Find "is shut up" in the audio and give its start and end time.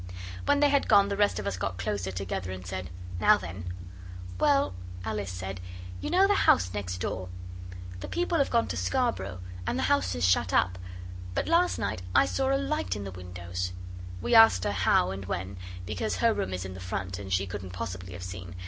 10.15-10.79